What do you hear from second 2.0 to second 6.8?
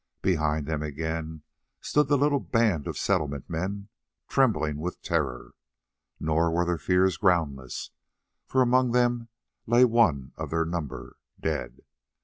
the little band of Settlement men, trembling with terror. Nor were their